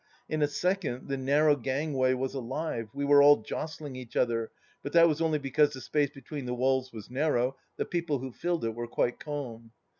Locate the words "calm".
9.19-9.73